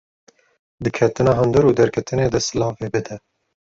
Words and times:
Di 0.83 0.89
Ketina 0.97 1.31
hundir 1.39 1.63
û 1.69 1.71
derketinê 1.79 2.27
de 2.33 2.39
silavê 2.47 2.87
bide 2.93 3.15